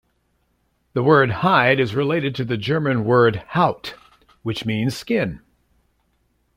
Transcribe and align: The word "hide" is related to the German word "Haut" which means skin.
The 0.93 1.03
word 1.03 1.29
"hide" 1.29 1.79
is 1.79 1.93
related 1.93 2.33
to 2.33 2.43
the 2.43 2.57
German 2.57 3.05
word 3.05 3.43
"Haut" 3.49 3.93
which 4.41 4.65
means 4.65 4.97
skin. 4.97 5.41